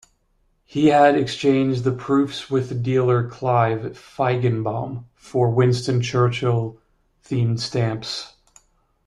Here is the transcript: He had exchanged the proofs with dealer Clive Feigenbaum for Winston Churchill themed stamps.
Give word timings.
He 0.65 0.87
had 0.87 1.15
exchanged 1.15 1.83
the 1.83 1.91
proofs 1.91 2.49
with 2.49 2.81
dealer 2.81 3.29
Clive 3.29 3.95
Feigenbaum 3.95 5.05
for 5.13 5.51
Winston 5.51 6.01
Churchill 6.01 6.79
themed 7.23 7.59
stamps. 7.59 8.33